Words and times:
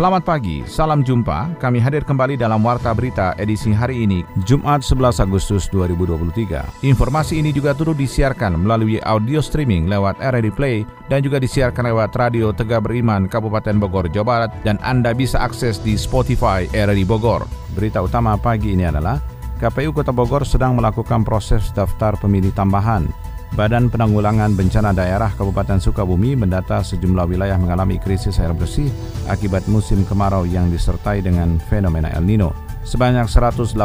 Selamat 0.00 0.24
pagi, 0.24 0.64
salam 0.64 1.04
jumpa. 1.04 1.60
Kami 1.60 1.76
hadir 1.76 2.08
kembali 2.08 2.40
dalam 2.40 2.64
Warta 2.64 2.88
Berita 2.96 3.36
edisi 3.36 3.68
hari 3.68 4.08
ini, 4.08 4.24
Jumat 4.48 4.80
11 4.80 5.20
Agustus 5.20 5.68
2023. 5.68 6.88
Informasi 6.88 7.36
ini 7.36 7.52
juga 7.52 7.76
turut 7.76 8.00
disiarkan 8.00 8.64
melalui 8.64 8.96
audio 9.04 9.44
streaming 9.44 9.92
lewat 9.92 10.16
RRI 10.16 10.56
Play 10.56 10.88
dan 11.12 11.20
juga 11.20 11.36
disiarkan 11.36 11.92
lewat 11.92 12.16
Radio 12.16 12.48
Tegak 12.48 12.88
Beriman 12.88 13.28
Kabupaten 13.28 13.76
Bogor, 13.76 14.08
Jawa 14.08 14.24
Barat 14.24 14.50
dan 14.64 14.80
Anda 14.80 15.12
bisa 15.12 15.36
akses 15.36 15.76
di 15.76 16.00
Spotify 16.00 16.64
RRI 16.72 17.04
Bogor. 17.04 17.44
Berita 17.76 18.00
utama 18.00 18.40
pagi 18.40 18.72
ini 18.72 18.88
adalah 18.88 19.20
KPU 19.60 19.92
Kota 19.92 20.16
Bogor 20.16 20.48
sedang 20.48 20.80
melakukan 20.80 21.28
proses 21.28 21.68
daftar 21.76 22.16
pemilih 22.16 22.56
tambahan. 22.56 23.04
Badan 23.50 23.90
Penanggulangan 23.90 24.54
Bencana 24.54 24.94
Daerah 24.94 25.34
Kabupaten 25.34 25.82
Sukabumi 25.82 26.38
mendata 26.38 26.86
sejumlah 26.86 27.26
wilayah 27.26 27.58
mengalami 27.58 27.98
krisis 27.98 28.38
air 28.38 28.54
bersih 28.54 28.86
akibat 29.26 29.66
musim 29.66 30.06
kemarau 30.06 30.46
yang 30.46 30.70
disertai 30.70 31.18
dengan 31.18 31.58
fenomena 31.66 32.14
El 32.14 32.30
Nino. 32.30 32.54
Sebanyak 32.86 33.26
189 33.26 33.76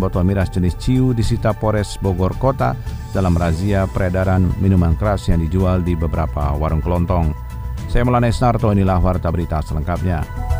botol 0.00 0.24
miras 0.26 0.48
jenis 0.50 0.74
Ciu 0.80 1.12
disita 1.12 1.52
Polres 1.52 2.00
Bogor 2.00 2.34
Kota 2.40 2.74
dalam 3.12 3.36
razia 3.36 3.86
peredaran 3.86 4.50
minuman 4.58 4.96
keras 4.98 5.28
yang 5.30 5.44
dijual 5.44 5.84
di 5.84 5.94
beberapa 5.94 6.56
warung 6.56 6.82
kelontong. 6.82 7.30
Saya 7.86 8.02
Melane 8.02 8.34
Snarto, 8.34 8.74
inilah 8.74 8.98
Warta 8.98 9.30
Berita 9.30 9.62
selengkapnya. 9.62 10.53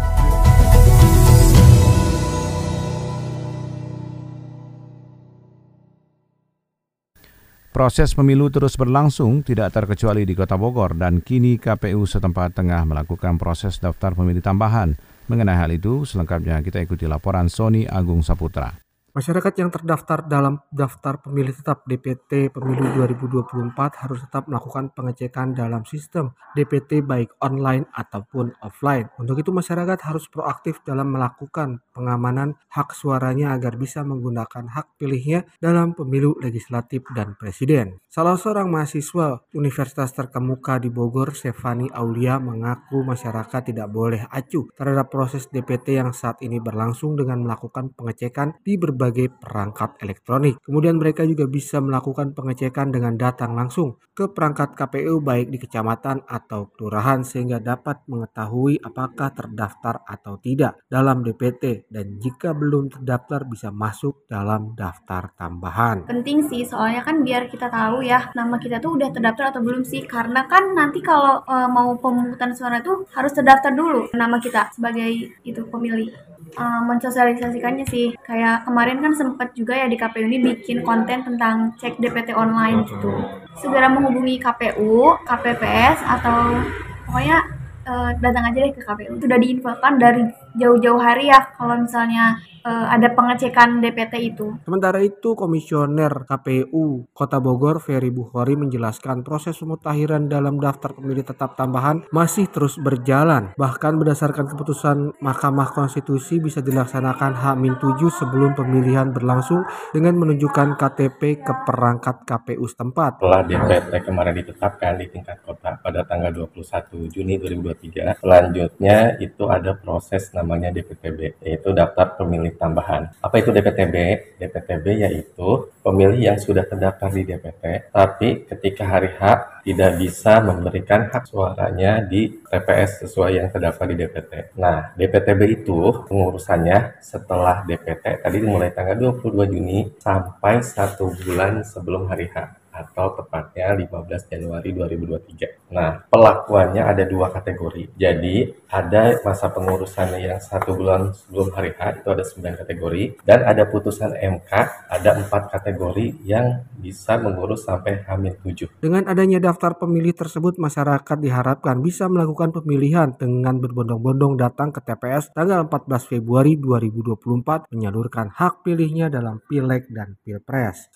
Proses 7.75 8.15
pemilu 8.15 8.55
terus 8.55 8.79
berlangsung 8.79 9.43
tidak 9.43 9.75
terkecuali 9.75 10.23
di 10.23 10.39
Kota 10.39 10.55
Bogor 10.55 10.95
dan 10.95 11.19
kini 11.19 11.59
KPU 11.59 12.07
setempat 12.07 12.55
tengah 12.55 12.87
melakukan 12.87 13.35
proses 13.35 13.83
daftar 13.83 14.15
pemilih 14.15 14.47
tambahan. 14.47 14.95
Mengenai 15.27 15.59
hal 15.59 15.75
itu, 15.75 16.07
selengkapnya 16.07 16.63
kita 16.63 16.79
ikuti 16.87 17.11
laporan 17.11 17.51
Sony 17.51 17.83
Agung 17.91 18.23
Saputra. 18.23 18.84
Masyarakat 19.15 19.55
yang 19.63 19.71
terdaftar 19.71 20.27
dalam 20.27 20.59
daftar 20.75 21.23
pemilih 21.23 21.55
tetap 21.55 21.87
DPT 21.87 22.51
pemilu 22.51 22.99
2024 22.99 24.03
harus 24.03 24.19
tetap 24.27 24.51
melakukan 24.51 24.91
pengecekan 24.91 25.55
dalam 25.55 25.87
sistem 25.87 26.35
DPT 26.59 26.99
baik 27.07 27.31
online 27.39 27.87
ataupun 27.95 28.59
offline. 28.59 29.15
Untuk 29.23 29.39
itu 29.39 29.55
masyarakat 29.55 30.03
harus 30.03 30.27
proaktif 30.27 30.83
dalam 30.83 31.15
melakukan 31.15 31.79
pengamanan 31.95 32.59
hak 32.75 32.91
suaranya 32.91 33.55
agar 33.55 33.79
bisa 33.79 34.03
menggunakan 34.03 34.67
hak 34.75 34.99
pilihnya 34.99 35.47
dalam 35.63 35.95
pemilu 35.95 36.35
legislatif 36.43 37.07
dan 37.15 37.39
presiden. 37.39 38.03
Salah 38.11 38.35
seorang 38.35 38.67
mahasiswa 38.67 39.47
Universitas 39.55 40.11
Terkemuka 40.11 40.83
di 40.83 40.91
Bogor, 40.91 41.39
Stefani 41.39 41.87
Aulia 41.95 42.43
mengaku 42.43 43.07
masyarakat 43.07 43.71
tidak 43.71 43.87
boleh 43.95 44.27
acuh 44.27 44.75
terhadap 44.75 45.07
proses 45.07 45.47
DPT 45.55 46.03
yang 46.03 46.11
saat 46.11 46.43
ini 46.43 46.59
berlangsung 46.59 47.15
dengan 47.15 47.47
melakukan 47.47 47.95
pengecekan 47.95 48.59
di 48.67 48.75
berbagai 48.75 49.04
berbagai 49.05 49.37
perangkat 49.37 50.01
elektronik. 50.01 50.57
Kemudian 50.65 50.97
mereka 50.97 51.29
juga 51.29 51.45
bisa 51.45 51.77
melakukan 51.85 52.33
pengecekan 52.33 52.89
dengan 52.89 53.21
datang 53.21 53.53
langsung 53.53 54.01
ke 54.17 54.33
perangkat 54.33 54.73
KPU 54.73 55.21
baik 55.21 55.53
di 55.53 55.61
kecamatan 55.61 56.25
atau 56.25 56.73
kelurahan 56.73 57.21
sehingga 57.21 57.61
dapat 57.61 58.01
mengetahui 58.09 58.81
apakah 58.81 59.29
terdaftar 59.37 60.01
atau 60.09 60.41
tidak 60.41 60.81
dalam 60.89 61.21
DPT 61.21 61.93
dan 61.93 62.17
jika 62.17 62.57
belum 62.57 62.89
terdaftar 62.89 63.45
bisa 63.45 63.69
masuk 63.69 64.25
dalam 64.25 64.73
daftar 64.73 65.37
tambahan. 65.37 66.09
Penting 66.09 66.49
sih 66.49 66.65
soalnya 66.65 67.05
kan 67.05 67.21
biar 67.21 67.53
kita 67.53 67.69
tahu 67.69 68.01
ya 68.01 68.33
nama 68.33 68.57
kita 68.57 68.81
tuh 68.81 68.97
udah 68.97 69.13
terdaftar 69.13 69.53
atau 69.53 69.61
belum 69.61 69.85
sih 69.85 70.09
karena 70.09 70.49
kan 70.49 70.73
nanti 70.73 71.05
kalau 71.05 71.45
e, 71.45 71.57
mau 71.69 71.93
pemungutan 72.01 72.57
suara 72.57 72.81
tuh 72.81 73.05
harus 73.13 73.37
terdaftar 73.37 73.75
dulu 73.75 74.09
nama 74.17 74.41
kita 74.41 74.73
sebagai 74.73 75.37
itu 75.45 75.61
pemilih 75.69 76.35
uh, 76.57 76.81
mensosialisasikannya 76.87 77.87
sih. 77.91 78.15
Kayak 78.23 78.67
kemarin 78.67 79.03
kan 79.03 79.13
sempat 79.15 79.55
juga 79.55 79.75
ya 79.79 79.87
di 79.87 79.99
KPU 79.99 80.27
ini 80.27 80.39
bikin 80.55 80.83
konten 80.87 81.23
tentang 81.23 81.75
cek 81.79 81.99
DPT 81.99 82.35
online 82.35 82.87
gitu. 82.87 83.13
Segera 83.59 83.91
menghubungi 83.91 84.39
KPU 84.43 85.19
KPPS 85.27 86.03
atau 86.03 86.59
pokoknya 87.07 87.39
uh, 87.87 88.11
datang 88.19 88.45
aja 88.51 88.59
deh 88.59 88.73
ke 88.75 88.83
KPU 88.83 89.19
sudah 89.21 89.39
diinfokan 89.39 89.95
dari 90.01 90.23
jauh-jauh 90.55 91.03
hari 91.03 91.29
ya 91.29 91.43
kalau 91.59 91.77
misalnya 91.83 92.39
uh, 92.65 92.87
ada 92.91 93.13
pengecekan 93.13 93.79
DPT 93.85 94.35
itu. 94.35 94.47
Sementara 94.65 94.99
itu, 95.05 95.37
Komisioner 95.37 96.25
KPU 96.25 97.11
Kota 97.13 97.39
Bogor 97.39 97.79
Ferry 97.79 98.09
Bukhari 98.09 98.57
menjelaskan 98.57 99.23
proses 99.23 99.61
pemutahiran 99.61 100.27
dalam 100.27 100.59
daftar 100.59 100.97
pemilih 100.97 101.23
tetap 101.23 101.55
tambahan 101.55 102.09
masih 102.11 102.49
terus 102.49 102.81
berjalan. 102.81 103.53
Bahkan 103.55 103.93
berdasarkan 104.01 104.49
keputusan 104.51 105.21
Mahkamah 105.21 105.71
Konstitusi 105.77 106.41
bisa 106.41 106.65
dilaksanakan 106.65 107.37
H-7 107.37 108.01
sebelum 108.09 108.57
pemilihan 108.57 109.13
berlangsung 109.13 109.63
dengan 109.93 110.17
menunjukkan 110.17 110.81
KTP 110.81 111.45
ke 111.45 111.53
perangkat 111.69 112.25
KPU 112.25 112.65
setempat. 112.65 113.21
Setelah 113.21 113.43
DPT 113.45 113.93
kemarin 114.07 114.35
ditetapkan 114.41 114.97
di 114.97 115.07
tingkat 115.11 115.43
kota 115.45 115.77
pada 115.83 116.07
tanggal 116.07 116.49
21 116.49 117.13
Juni 117.13 117.37
2023, 117.37 118.23
selanjutnya 118.23 119.19
itu 119.19 119.45
ada 119.51 119.77
proses 119.77 120.31
namanya 120.33 120.44
DPTB, 120.45 121.41
yaitu 121.41 121.69
daftar 121.73 122.21
pemilih 122.21 122.53
tambahan. 122.61 123.11
Apa 123.25 123.41
itu 123.41 123.51
DPTB? 123.51 123.97
DPTB 124.41 124.87
yaitu 125.05 125.73
pemilih 125.81 126.21
yang 126.33 126.39
sudah 126.41 126.65
terdaftar 126.65 127.09
di 127.13 127.23
DPT, 127.25 127.93
tapi 127.93 128.49
ketika 128.49 128.85
hari 128.85 129.13
H 129.17 129.23
tidak 129.65 129.97
bisa 129.97 130.45
memberikan 130.45 131.09
hak 131.09 131.25
suaranya 131.25 132.05
di 132.05 132.29
TPS 132.29 133.09
sesuai 133.09 133.31
yang 133.41 133.49
terdaftar 133.49 133.89
di 133.89 133.97
DPT. 133.97 134.33
Nah, 134.61 134.93
DPTB 134.93 135.65
itu 135.65 136.05
pengurusannya 136.05 137.01
setelah 137.01 137.65
DPT 137.65 138.21
tadi 138.21 138.37
dimulai 138.41 138.73
tanggal 138.73 139.17
22 139.21 139.53
Juni 139.53 139.89
sampai 139.97 140.61
satu 140.61 141.13
bulan 141.25 141.65
sebelum 141.65 142.09
hari 142.09 142.29
H 142.29 142.64
atau 142.75 143.15
tepatnya 143.15 143.71
15 143.79 144.27
Januari 144.35 144.75
2023. 144.75 145.71
Nah, 145.71 146.03
pelakuannya 146.11 146.83
ada 146.83 147.07
dua 147.07 147.31
kategori. 147.31 147.95
Jadi, 147.95 148.51
ada 148.67 149.23
masa 149.23 149.55
pengurusannya 149.55 150.35
yang 150.35 150.43
satu 150.43 150.75
bulan 150.75 151.15
sebelum 151.15 151.55
hari 151.55 151.71
H, 151.79 152.03
itu 152.03 152.09
ada 152.11 152.25
9 152.27 152.61
kategori. 152.67 153.05
Dan 153.23 153.47
ada 153.47 153.63
putusan 153.71 154.19
MK, 154.19 154.53
ada 154.91 155.11
empat 155.15 155.55
kategori 155.55 156.19
yang 156.27 156.67
bisa 156.75 157.15
mengurus 157.23 157.63
sampai 157.63 158.03
H 158.03 158.11
7. 158.43 158.83
Dengan 158.83 159.07
adanya 159.07 159.39
daftar 159.39 159.79
pemilih 159.79 160.19
tersebut, 160.19 160.59
masyarakat 160.59 161.19
diharapkan 161.23 161.79
bisa 161.79 162.11
melakukan 162.11 162.51
pemilihan 162.51 163.15
dengan 163.15 163.63
berbondong-bondong 163.63 164.35
datang 164.35 164.75
ke 164.75 164.83
TPS 164.83 165.31
tanggal 165.31 165.71
14 165.71 166.11
Februari 166.11 166.59
2024 166.59 167.71
menyalurkan 167.71 168.35
hak 168.35 168.67
pilihnya 168.67 169.13
dalam 169.13 169.39
Pileg 169.47 169.87
dan 169.93 170.19
Pilpres. 170.25 170.91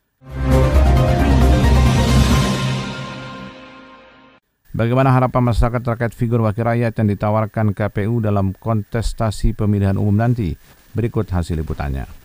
Bagaimana 4.78 5.10
harapan 5.10 5.50
masyarakat 5.50 5.82
terkait 5.82 6.14
figur 6.14 6.38
wakil 6.38 6.62
rakyat 6.62 6.94
yang 7.02 7.10
ditawarkan 7.10 7.74
KPU 7.74 8.22
dalam 8.22 8.54
kontestasi 8.54 9.50
pemilihan 9.50 9.98
umum 9.98 10.14
nanti? 10.14 10.54
Berikut 10.94 11.26
hasil 11.26 11.58
liputannya. 11.58 12.17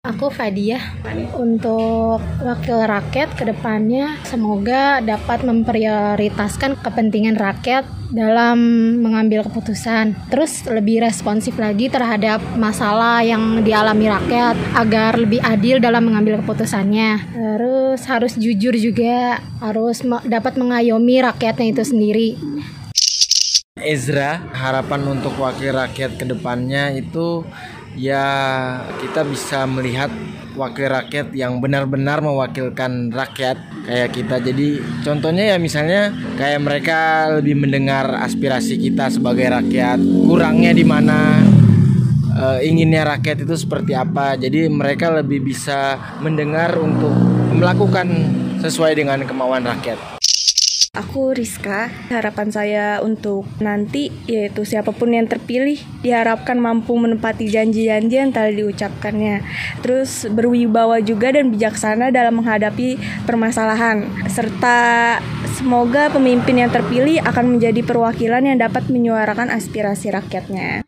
Aku 0.00 0.32
Fadia 0.32 0.80
untuk 1.36 2.24
wakil 2.40 2.88
rakyat 2.88 3.36
ke 3.36 3.44
depannya 3.44 4.16
semoga 4.24 4.96
dapat 5.04 5.44
memprioritaskan 5.44 6.80
kepentingan 6.80 7.36
rakyat 7.36 7.84
dalam 8.08 8.56
mengambil 9.04 9.44
keputusan. 9.44 10.16
Terus 10.32 10.64
lebih 10.64 11.04
responsif 11.04 11.60
lagi 11.60 11.92
terhadap 11.92 12.40
masalah 12.56 13.20
yang 13.20 13.60
dialami 13.60 14.08
rakyat 14.08 14.56
agar 14.72 15.20
lebih 15.20 15.44
adil 15.44 15.84
dalam 15.84 16.08
mengambil 16.08 16.40
keputusannya. 16.40 17.36
Terus 17.36 18.00
harus 18.08 18.40
jujur 18.40 18.72
juga 18.80 19.36
harus 19.60 20.00
dapat 20.24 20.56
mengayomi 20.56 21.20
rakyatnya 21.28 21.76
itu 21.76 21.84
sendiri. 21.84 22.28
Ezra 23.80 24.44
harapan 24.52 25.08
untuk 25.08 25.36
wakil 25.40 25.72
rakyat 25.72 26.20
ke 26.20 26.24
depannya 26.28 26.92
itu 26.96 27.44
ya 27.98 28.24
kita 29.02 29.26
bisa 29.26 29.66
melihat 29.66 30.10
wakil 30.54 30.90
rakyat 30.90 31.32
yang 31.32 31.62
benar-benar 31.62 32.20
mewakilkan 32.20 33.10
rakyat 33.10 33.58
kayak 33.86 34.10
kita. 34.12 34.36
Jadi 34.42 34.82
contohnya 35.06 35.54
ya 35.54 35.56
misalnya 35.56 36.10
kayak 36.36 36.60
mereka 36.60 36.98
lebih 37.38 37.58
mendengar 37.58 38.10
aspirasi 38.22 38.76
kita 38.76 39.08
sebagai 39.08 39.48
rakyat. 39.50 39.98
Kurangnya 40.00 40.74
di 40.74 40.84
mana? 40.84 41.40
uh, 42.40 42.58
inginnya 42.64 43.04
rakyat 43.16 43.44
itu 43.44 43.54
seperti 43.56 43.92
apa. 43.92 44.34
Jadi 44.40 44.66
mereka 44.70 45.12
lebih 45.12 45.44
bisa 45.44 45.98
mendengar 46.24 46.76
untuk 46.80 47.12
melakukan 47.52 48.08
sesuai 48.64 48.96
dengan 48.96 49.20
kemauan 49.28 49.64
rakyat. 49.64 50.19
Aku 50.90 51.30
Rizka. 51.30 51.86
Harapan 52.10 52.50
saya 52.50 52.98
untuk 52.98 53.46
nanti 53.62 54.10
yaitu 54.26 54.66
siapa 54.66 54.90
pun 54.90 55.14
yang 55.14 55.30
terpilih 55.30 55.78
diharapkan 56.02 56.58
mampu 56.58 56.98
menepati 56.98 57.46
janji-janji 57.46 58.18
yang 58.18 58.34
telah 58.34 58.50
diucapkannya. 58.50 59.38
Terus 59.86 60.26
berwibawa 60.26 60.98
juga 60.98 61.30
dan 61.30 61.54
bijaksana 61.54 62.10
dalam 62.10 62.42
menghadapi 62.42 62.98
permasalahan 63.22 64.10
serta 64.26 64.78
semoga 65.54 66.10
pemimpin 66.10 66.66
yang 66.66 66.74
terpilih 66.74 67.22
akan 67.22 67.54
menjadi 67.54 67.86
perwakilan 67.86 68.50
yang 68.50 68.58
dapat 68.58 68.90
menyuarakan 68.90 69.46
aspirasi 69.46 70.10
rakyatnya. 70.10 70.82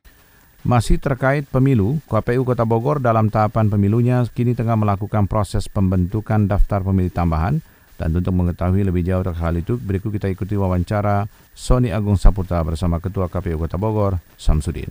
Masih 0.67 0.99
terkait 0.99 1.47
pemilu, 1.47 2.03
KPU 2.11 2.43
Kota 2.43 2.67
Bogor 2.67 2.99
dalam 2.99 3.31
tahapan 3.31 3.71
pemilunya 3.71 4.27
kini 4.27 4.59
tengah 4.59 4.75
melakukan 4.75 5.31
proses 5.31 5.71
pembentukan 5.71 6.51
daftar 6.51 6.83
pemilih 6.83 7.15
tambahan 7.15 7.63
dan 8.03 8.11
untuk 8.19 8.35
mengetahui 8.35 8.83
lebih 8.83 9.07
jauh 9.07 9.23
terkait 9.23 9.47
hal 9.47 9.55
itu, 9.55 9.79
berikut 9.79 10.11
kita 10.11 10.27
ikuti 10.27 10.59
wawancara 10.59 11.31
Sony 11.55 11.95
Agung 11.95 12.19
Saputra 12.19 12.59
bersama 12.67 12.99
Ketua 12.99 13.31
KPU 13.31 13.63
Kota 13.63 13.79
Bogor, 13.79 14.19
Samsudin. 14.35 14.91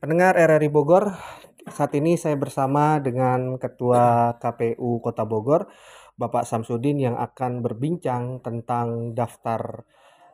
Pendengar 0.00 0.32
RRI 0.32 0.72
Bogor, 0.72 1.12
saat 1.68 1.92
ini 1.92 2.16
saya 2.16 2.40
bersama 2.40 2.96
dengan 3.04 3.60
Ketua 3.60 4.32
KPU 4.40 5.04
Kota 5.04 5.28
Bogor, 5.28 5.68
Bapak 6.16 6.48
Samsudin 6.48 7.04
yang 7.04 7.20
akan 7.20 7.60
berbincang 7.60 8.40
tentang 8.40 9.12
daftar 9.12 9.84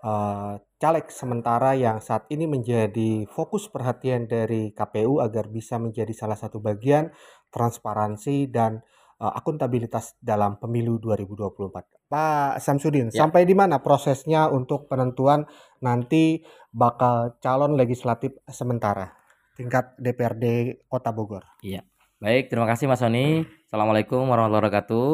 uh, 0.07 0.63
caleg 0.79 1.11
sementara 1.11 1.75
yang 1.75 1.99
saat 1.99 2.31
ini 2.31 2.47
menjadi 2.47 3.27
fokus 3.27 3.67
perhatian 3.67 4.31
dari 4.31 4.71
KPU 4.71 5.19
agar 5.19 5.51
bisa 5.51 5.83
menjadi 5.83 6.15
salah 6.15 6.39
satu 6.39 6.63
bagian 6.63 7.11
transparansi 7.51 8.47
dan 8.55 8.87
uh, 9.23 9.33
akuntabilitas 9.39 10.19
dalam 10.19 10.59
pemilu 10.59 10.99
2024. 10.99 12.11
Pak 12.11 12.59
Samsudin, 12.59 13.15
ya. 13.15 13.23
sampai 13.23 13.47
di 13.47 13.55
mana 13.55 13.79
prosesnya 13.79 14.51
untuk 14.51 14.91
penentuan 14.91 15.47
nanti 15.79 16.43
bakal 16.75 17.39
calon 17.39 17.79
legislatif 17.79 18.35
sementara 18.51 19.15
tingkat 19.55 19.95
DPRD 20.03 20.77
Kota 20.91 21.15
Bogor? 21.15 21.47
Iya. 21.63 21.87
Baik, 22.19 22.51
terima 22.51 22.67
kasih 22.71 22.87
Mas 22.87 23.03
Sony. 23.03 23.47
Assalamualaikum 23.67 24.27
warahmatullahi 24.27 24.63
wabarakatuh. 24.63 25.09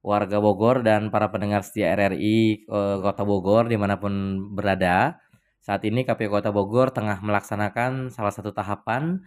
Warga 0.00 0.40
Bogor 0.40 0.80
dan 0.80 1.12
para 1.12 1.28
pendengar 1.28 1.60
setia 1.60 1.92
RRI 1.92 2.68
eh, 2.68 2.96
Kota 3.04 3.24
Bogor 3.24 3.68
di 3.68 3.76
mana 3.76 4.00
pun 4.00 4.12
berada. 4.56 5.20
Saat 5.60 5.84
ini 5.84 6.08
KPU 6.08 6.32
Kota 6.32 6.52
Bogor 6.52 6.92
tengah 6.92 7.20
melaksanakan 7.20 8.08
salah 8.08 8.32
satu 8.32 8.52
tahapan 8.52 9.20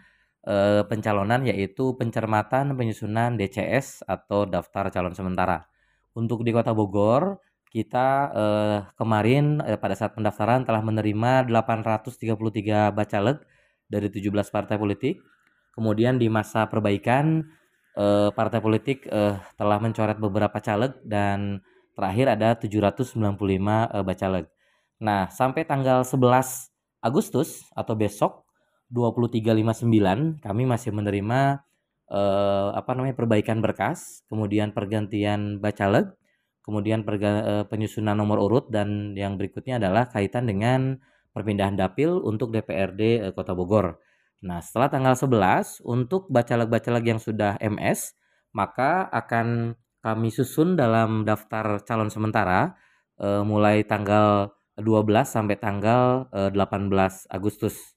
eh, 0.48 0.84
pencalonan 0.88 1.48
yaitu 1.48 1.96
pencermatan 1.96 2.76
penyusunan 2.76 3.36
DCS 3.40 4.04
atau 4.08 4.46
daftar 4.48 4.92
calon 4.92 5.16
sementara. 5.16 5.68
Untuk 6.14 6.46
di 6.46 6.54
Kota 6.54 6.76
Bogor, 6.76 7.42
kita 7.74 8.08
eh, 8.30 8.80
kemarin 8.94 9.64
eh, 9.66 9.80
pada 9.82 9.98
saat 9.98 10.14
pendaftaran 10.14 10.62
telah 10.68 10.86
menerima 10.86 11.50
833 11.50 12.94
bacalek 12.94 13.42
dari 13.90 14.08
17 14.14 14.30
partai 14.54 14.78
politik. 14.78 15.24
Kemudian 15.74 16.22
di 16.22 16.30
masa 16.30 16.70
perbaikan 16.70 17.42
eh, 17.98 18.30
partai 18.30 18.62
politik 18.62 19.10
eh, 19.10 19.42
telah 19.58 19.78
mencoret 19.82 20.22
beberapa 20.22 20.62
caleg 20.62 20.94
dan 21.02 21.66
terakhir 21.98 22.38
ada 22.38 22.54
795 22.62 23.18
eh, 23.18 24.04
bacalek. 24.06 24.46
Nah, 25.02 25.28
sampai 25.34 25.66
tanggal 25.66 26.06
11 26.06 26.70
Agustus 27.04 27.68
atau 27.76 27.98
besok 27.98 28.43
2359 28.94 30.46
kami 30.46 30.64
masih 30.70 30.94
menerima 30.94 31.66
eh, 32.14 32.70
apa 32.78 32.92
namanya 32.94 33.18
perbaikan 33.18 33.60
berkas, 33.60 34.22
kemudian 34.30 34.72
pergantian 34.72 35.58
bacaleg, 35.58 36.14
kemudian 36.62 37.02
perga, 37.02 37.32
eh, 37.42 37.66
penyusunan 37.66 38.14
nomor 38.14 38.38
urut 38.38 38.70
dan 38.70 39.18
yang 39.18 39.36
berikutnya 39.42 39.82
adalah 39.82 40.08
kaitan 40.08 40.46
dengan 40.46 41.02
perpindahan 41.34 41.74
dapil 41.76 42.22
untuk 42.22 42.54
DPRD 42.54 43.02
eh, 43.30 43.32
Kota 43.34 43.58
Bogor. 43.58 43.98
Nah, 44.46 44.62
setelah 44.62 44.92
tanggal 44.92 45.16
11 45.18 45.82
untuk 45.88 46.30
bacaleg-bacaleg 46.30 47.16
yang 47.16 47.20
sudah 47.20 47.58
MS, 47.64 48.14
maka 48.54 49.10
akan 49.10 49.74
kami 50.04 50.30
susun 50.30 50.76
dalam 50.76 51.24
daftar 51.24 51.82
calon 51.88 52.12
sementara 52.14 52.78
eh, 53.18 53.42
mulai 53.42 53.82
tanggal 53.88 54.54
12 54.78 54.84
sampai 55.26 55.56
tanggal 55.58 56.30
eh, 56.36 56.52
18 56.54 56.92
Agustus 57.34 57.93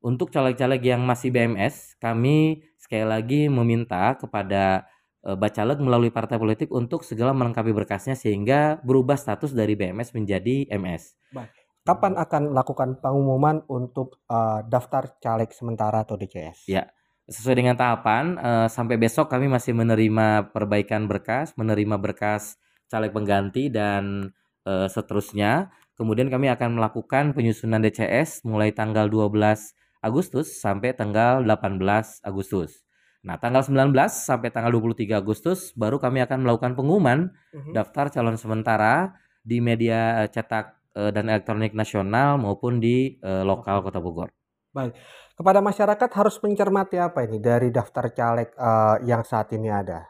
untuk 0.00 0.32
caleg-caleg 0.32 0.80
yang 0.80 1.04
masih 1.04 1.28
BMS, 1.28 1.96
kami 2.00 2.64
sekali 2.80 3.04
lagi 3.04 3.40
meminta 3.52 4.16
kepada 4.16 4.88
e, 5.20 5.36
bacaleg 5.36 5.76
melalui 5.80 6.08
partai 6.08 6.40
politik 6.40 6.72
untuk 6.72 7.04
segera 7.04 7.36
melengkapi 7.36 7.68
berkasnya 7.70 8.16
sehingga 8.16 8.80
berubah 8.80 9.20
status 9.20 9.52
dari 9.52 9.76
BMS 9.76 10.16
menjadi 10.16 10.72
MS. 10.72 11.04
Baik. 11.36 11.52
Kapan 11.80 12.12
akan 12.20 12.52
melakukan 12.52 13.00
pengumuman 13.00 13.64
untuk 13.64 14.20
uh, 14.28 14.60
daftar 14.68 15.16
caleg 15.16 15.48
sementara 15.48 16.04
atau 16.04 16.12
DCS? 16.20 16.68
Ya, 16.68 16.92
sesuai 17.24 17.56
dengan 17.56 17.72
tahapan 17.72 18.36
uh, 18.36 18.68
sampai 18.68 19.00
besok 19.00 19.32
kami 19.32 19.48
masih 19.48 19.72
menerima 19.72 20.52
perbaikan 20.52 21.08
berkas, 21.08 21.56
menerima 21.56 21.96
berkas 21.96 22.60
caleg 22.92 23.16
pengganti 23.16 23.72
dan 23.72 24.28
uh, 24.68 24.92
seterusnya. 24.92 25.72
Kemudian 25.96 26.28
kami 26.28 26.52
akan 26.52 26.76
melakukan 26.76 27.32
penyusunan 27.32 27.80
DCS 27.80 28.44
mulai 28.44 28.76
tanggal 28.76 29.08
12 29.08 29.79
Agustus 30.00 30.56
sampai 30.60 30.96
tanggal 30.96 31.44
18 31.44 32.24
Agustus. 32.24 32.84
Nah, 33.20 33.36
tanggal 33.36 33.60
19 33.60 33.92
sampai 34.08 34.48
tanggal 34.48 34.72
23 34.72 35.20
Agustus 35.20 35.76
baru 35.76 36.00
kami 36.00 36.24
akan 36.24 36.40
melakukan 36.40 36.72
pengumuman 36.72 37.28
uh-huh. 37.52 37.72
daftar 37.76 38.08
calon 38.08 38.40
sementara 38.40 39.12
di 39.44 39.60
media 39.60 40.24
eh, 40.24 40.28
cetak 40.32 40.96
uh, 40.96 41.12
dan 41.12 41.28
elektronik 41.28 41.76
nasional 41.76 42.40
maupun 42.40 42.80
di 42.80 43.20
uh, 43.20 43.44
lokal 43.44 43.84
Kota 43.84 44.00
Bogor. 44.00 44.32
Baik. 44.72 44.96
Kepada 45.36 45.60
masyarakat 45.60 46.10
harus 46.16 46.36
mencermati 46.40 46.96
apa 47.00 47.24
ini 47.28 47.40
dari 47.40 47.68
daftar 47.68 48.08
caleg 48.12 48.56
uh, 48.56 48.96
yang 49.04 49.20
saat 49.20 49.52
ini 49.52 49.68
ada? 49.68 50.08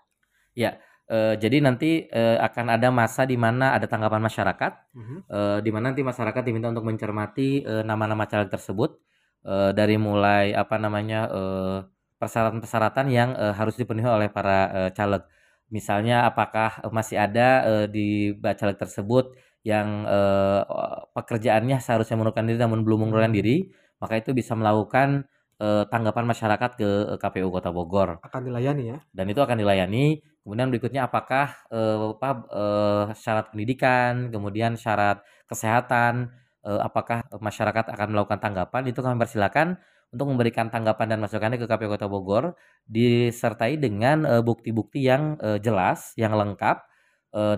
Ya, 0.55 0.79
uh, 1.11 1.35
jadi 1.35 1.63
nanti 1.63 2.07
uh, 2.11 2.39
akan 2.47 2.79
ada 2.79 2.95
masa 2.95 3.27
di 3.27 3.35
mana 3.35 3.75
ada 3.75 3.91
tanggapan 3.91 4.23
masyarakat, 4.23 4.73
uh-huh. 4.95 5.19
uh, 5.27 5.59
di 5.59 5.71
mana 5.75 5.91
nanti 5.91 6.07
masyarakat 6.07 6.43
diminta 6.47 6.71
untuk 6.71 6.87
mencermati 6.87 7.67
uh, 7.67 7.83
nama-nama 7.83 8.31
caleg 8.31 8.51
tersebut 8.51 9.10
uh, 9.45 9.71
dari 9.73 9.97
mulai 9.97 10.53
apa 10.53 10.77
namanya 10.77 11.29
uh, 11.31 11.79
persyaratan-persyaratan 12.21 13.07
yang 13.09 13.33
uh, 13.37 13.57
harus 13.57 13.77
dipenuhi 13.81 14.09
oleh 14.09 14.29
para 14.29 14.59
uh, 14.71 14.91
caleg. 14.93 15.25
Misalnya 15.71 16.27
apakah 16.27 16.83
masih 16.91 17.17
ada 17.17 17.49
uh, 17.65 17.87
di 17.87 18.35
caleg 18.59 18.77
tersebut 18.77 19.33
yang 19.63 20.09
uh, 20.09 20.65
pekerjaannya 21.13 21.79
seharusnya 21.81 22.17
mengundurkan 22.17 22.49
diri 22.49 22.59
namun 22.59 22.81
belum 22.83 23.07
mengundurkan 23.07 23.33
diri, 23.33 23.69
maka 24.01 24.17
itu 24.17 24.33
bisa 24.33 24.57
melakukan 24.57 25.29
uh, 25.61 25.85
tanggapan 25.93 26.25
masyarakat 26.25 26.71
ke 26.81 26.91
KPU 27.21 27.53
Kota 27.53 27.71
Bogor. 27.71 28.19
Akan 28.25 28.49
dilayani 28.49 28.97
ya. 28.97 28.99
Dan 29.13 29.29
itu 29.29 29.41
akan 29.45 29.61
dilayani. 29.61 30.25
Kemudian 30.41 30.73
berikutnya 30.73 31.05
apakah 31.05 31.53
uh, 31.69 32.17
apa 32.17 32.31
uh, 32.49 33.05
syarat 33.13 33.53
pendidikan, 33.53 34.33
kemudian 34.33 34.75
syarat 34.81 35.21
kesehatan, 35.45 36.33
apakah 36.61 37.25
masyarakat 37.41 37.89
akan 37.89 38.09
melakukan 38.13 38.41
tanggapan 38.41 38.83
itu 38.89 39.01
kami 39.01 39.17
persilakan 39.17 39.81
untuk 40.11 40.27
memberikan 40.29 40.69
tanggapan 40.69 41.17
dan 41.17 41.19
masukannya 41.23 41.57
ke 41.57 41.65
KPU 41.71 41.89
Kota 41.89 42.11
Bogor 42.11 42.59
disertai 42.85 43.79
dengan 43.79 44.27
bukti 44.43 44.75
bukti-bukti 44.75 45.07
yang 45.07 45.39
uh, 45.41 45.57
jelas, 45.57 46.13
yang 46.21 46.37
lengkap 46.37 46.85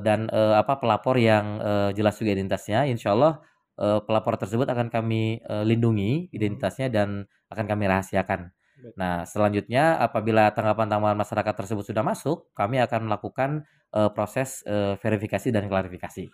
dan 0.05 0.29
apa 0.29 0.85
pelapor 0.85 1.17
yang 1.17 1.57
jelas 1.97 2.21
juga 2.21 2.37
identitasnya. 2.37 2.85
Insya 2.93 3.17
Allah 3.17 3.41
pelapor 4.05 4.37
tersebut 4.37 4.69
akan 4.69 4.93
kami 4.93 5.41
lindungi 5.65 6.29
identitasnya 6.29 6.93
dan 6.93 7.25
akan 7.49 7.65
kami 7.65 7.89
rahasiakan. 7.89 8.53
Nah, 9.01 9.25
selanjutnya 9.25 9.97
apabila 9.97 10.53
tanggapan-tanggapan 10.53 11.17
masyarakat 11.17 11.55
tersebut 11.57 11.89
sudah 11.89 12.05
masuk, 12.05 12.53
kami 12.53 12.85
akan 12.85 13.09
melakukan 13.09 13.65
proses 14.13 14.61
verifikasi 15.01 15.49
dan 15.49 15.65
klarifikasi. 15.73 16.29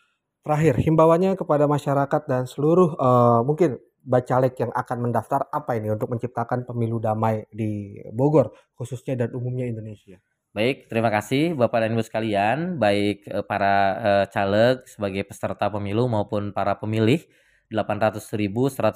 Terakhir, 0.49 0.81
himbauannya 0.81 1.37
kepada 1.37 1.69
masyarakat 1.69 2.23
dan 2.25 2.49
seluruh 2.49 2.97
uh, 2.97 3.45
mungkin 3.45 3.77
bacalek 4.01 4.57
yang 4.57 4.73
akan 4.73 5.05
mendaftar 5.05 5.45
apa 5.53 5.77
ini 5.77 5.93
untuk 5.93 6.09
menciptakan 6.09 6.65
pemilu 6.65 6.97
damai 6.97 7.45
di 7.53 8.01
Bogor 8.17 8.57
khususnya 8.73 9.13
dan 9.13 9.37
umumnya 9.37 9.69
Indonesia. 9.69 10.17
Baik, 10.57 10.89
terima 10.89 11.13
kasih 11.13 11.53
Bapak 11.53 11.85
dan 11.85 11.93
Ibu 11.93 12.01
sekalian, 12.01 12.81
baik 12.81 13.29
uh, 13.29 13.45
para 13.45 13.77
uh, 14.01 14.25
caleg 14.33 14.89
sebagai 14.89 15.29
peserta 15.29 15.69
pemilu 15.69 16.09
maupun 16.09 16.57
para 16.57 16.81
pemilih 16.81 17.29
800.181 17.69 18.89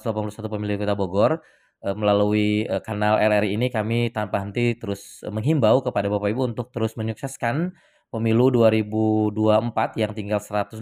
pemilih 0.49 0.80
Kota 0.80 0.97
Bogor 0.97 1.44
melalui 1.82 2.62
kanal 2.87 3.18
RRI 3.18 3.59
ini 3.59 3.66
kami 3.66 4.14
tanpa 4.14 4.38
henti 4.38 4.78
terus 4.78 5.18
menghimbau 5.26 5.82
kepada 5.82 6.06
Bapak 6.06 6.30
Ibu 6.30 6.54
untuk 6.54 6.71
terus 6.71 6.94
menyukseskan 6.94 7.75
pemilu 8.12 8.52
2024 8.52 9.97
yang 9.97 10.12
tinggal 10.12 10.38
189 10.38 10.76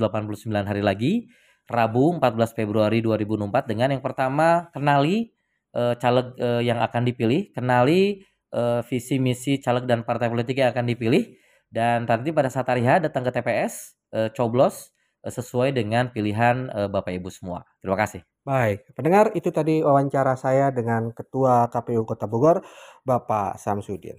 hari 0.50 0.82
lagi, 0.82 1.30
Rabu 1.70 2.18
14 2.18 2.58
Februari 2.58 2.98
2024 2.98 3.70
dengan 3.70 3.94
yang 3.94 4.02
pertama 4.02 4.66
kenali 4.74 5.30
uh, 5.70 5.94
caleg 5.94 6.34
uh, 6.42 6.58
yang 6.58 6.82
akan 6.82 7.06
dipilih, 7.06 7.54
kenali 7.54 8.26
uh, 8.50 8.82
visi 8.82 9.22
misi 9.22 9.62
caleg 9.62 9.86
dan 9.86 10.02
partai 10.02 10.26
politik 10.26 10.58
yang 10.58 10.74
akan 10.74 10.90
dipilih 10.90 11.38
dan 11.70 12.10
nanti 12.10 12.34
pada 12.34 12.50
saat 12.50 12.66
hari 12.66 12.82
H 12.82 13.06
datang 13.06 13.22
ke 13.22 13.30
TPS, 13.30 13.94
uh, 14.10 14.28
coblos 14.34 14.90
sesuai 15.20 15.76
dengan 15.76 16.08
pilihan 16.08 16.72
Bapak 16.88 17.12
Ibu 17.12 17.28
semua. 17.28 17.60
Terima 17.84 17.92
kasih. 17.92 18.24
Baik, 18.40 18.88
pendengar 18.96 19.28
itu 19.36 19.52
tadi 19.52 19.84
wawancara 19.84 20.32
saya 20.32 20.72
dengan 20.72 21.12
Ketua 21.12 21.68
KPU 21.68 22.08
Kota 22.08 22.24
Bogor, 22.24 22.64
Bapak 23.04 23.60
Samsudin. 23.60 24.16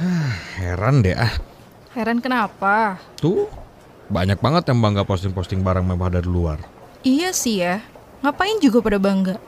Heran 0.62 1.02
deh 1.02 1.18
ah. 1.18 1.34
Heran 1.90 2.22
kenapa? 2.22 3.02
Tuh, 3.18 3.50
banyak 4.06 4.38
banget 4.38 4.70
yang 4.70 4.78
bangga 4.78 5.02
posting-posting 5.02 5.58
barang 5.58 5.82
mewah 5.82 6.06
dari 6.06 6.30
luar. 6.30 6.62
Iya 7.02 7.34
sih 7.34 7.58
ya, 7.58 7.82
ngapain 8.22 8.62
juga 8.62 8.78
pada 8.78 9.02
bangga? 9.02 9.42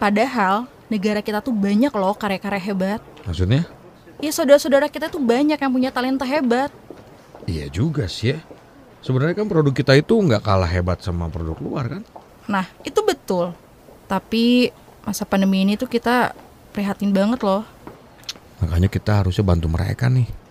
Padahal 0.00 0.64
negara 0.88 1.20
kita 1.20 1.44
tuh 1.44 1.52
banyak 1.52 1.92
loh 1.92 2.16
karya-karya 2.16 2.72
hebat. 2.72 3.00
Maksudnya? 3.28 3.68
Ya 4.24 4.32
saudara-saudara 4.32 4.88
kita 4.88 5.12
tuh 5.12 5.20
banyak 5.20 5.60
yang 5.60 5.68
punya 5.68 5.92
talenta 5.92 6.24
hebat. 6.24 6.72
Iya 7.44 7.68
juga 7.68 8.08
sih 8.08 8.32
ya. 8.32 8.40
Sebenarnya 9.04 9.36
kan 9.36 9.52
produk 9.52 9.76
kita 9.76 9.92
itu 10.00 10.16
nggak 10.16 10.40
kalah 10.40 10.70
hebat 10.72 11.04
sama 11.04 11.28
produk 11.28 11.60
luar 11.60 12.00
kan? 12.00 12.02
Nah, 12.48 12.64
itu 12.88 13.04
betul. 13.04 13.52
Tapi 14.08 14.72
masa 15.04 15.28
pandemi 15.28 15.60
ini 15.60 15.76
tuh 15.76 15.92
kita 15.92 16.32
prihatin 16.72 17.12
banget 17.12 17.44
loh. 17.44 17.68
Makanya 18.64 18.88
kita 18.88 19.20
harusnya 19.20 19.44
bantu 19.44 19.68
mereka 19.68 20.08
nih. 20.08 20.43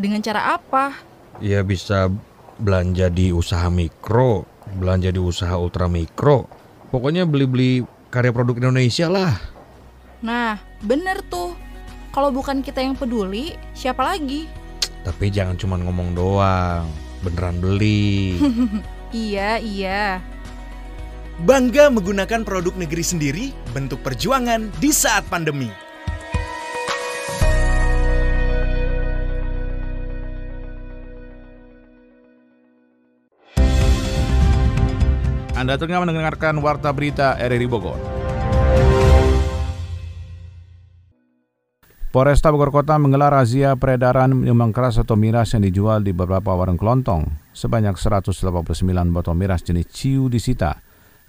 Dengan 0.00 0.24
cara 0.24 0.56
apa? 0.56 0.96
Ya 1.44 1.60
bisa 1.60 2.08
belanja 2.56 3.12
di 3.12 3.36
usaha 3.36 3.68
mikro, 3.68 4.48
belanja 4.80 5.12
di 5.12 5.20
usaha 5.20 5.52
ultra 5.60 5.92
mikro. 5.92 6.48
Pokoknya 6.88 7.28
beli-beli 7.28 7.84
karya 8.08 8.32
produk 8.32 8.56
Indonesia 8.56 9.12
lah. 9.12 9.36
Nah, 10.24 10.56
bener 10.80 11.20
tuh. 11.28 11.52
Kalau 12.16 12.32
bukan 12.32 12.64
kita 12.64 12.80
yang 12.80 12.96
peduli, 12.96 13.60
siapa 13.76 14.00
lagi? 14.00 14.48
Tapi 15.04 15.28
jangan 15.28 15.60
cuma 15.60 15.76
ngomong 15.76 16.16
doang 16.16 16.88
beneran 17.20 17.60
beli. 17.60 18.40
iya, 19.12 19.60
iya. 19.60 20.24
Bangga 21.44 21.92
menggunakan 21.92 22.40
produk 22.40 22.72
negeri 22.72 23.04
sendiri, 23.04 23.46
bentuk 23.76 24.00
perjuangan 24.00 24.72
di 24.80 24.90
saat 24.92 25.28
pandemi. 25.28 25.89
Anda 35.60 35.76
tengah 35.76 36.00
mendengarkan 36.00 36.56
Warta 36.64 36.88
Berita 36.88 37.36
RRI 37.36 37.68
Bogor. 37.68 38.00
Polresta 42.08 42.48
Bogor 42.48 42.72
Kota 42.72 42.96
menggelar 42.96 43.28
razia 43.28 43.76
peredaran 43.76 44.32
minuman 44.32 44.72
keras 44.72 44.96
atau 44.96 45.20
miras 45.20 45.52
yang 45.52 45.60
dijual 45.60 46.00
di 46.00 46.16
beberapa 46.16 46.56
warung 46.56 46.80
kelontong. 46.80 47.52
Sebanyak 47.52 48.00
189 48.00 48.56
botol 49.12 49.36
miras 49.36 49.60
jenis 49.60 49.84
ciu 49.92 50.32
disita. 50.32 50.80